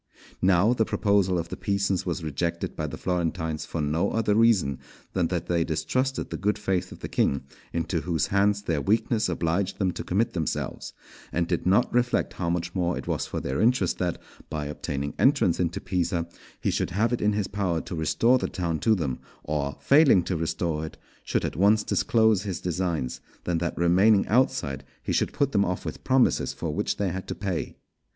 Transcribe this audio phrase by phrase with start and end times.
[0.41, 4.79] Now the proposal of the Pisans was rejected by the Florentines for no other reason
[5.13, 9.29] than that they distrusted the good faith of the King, into whose hands their weakness
[9.29, 10.93] obliged them to commit themselves,
[11.31, 14.19] and did not reflect how much more it was for their interest that,
[14.49, 16.27] by obtaining entrance into Pisa,
[16.59, 20.23] he should have it in his power to restore the town to them, or, failing
[20.23, 25.31] to restore it, should at once disclose his designs, than that remaining outside he should
[25.31, 27.75] put them off with promises for which they had to pay.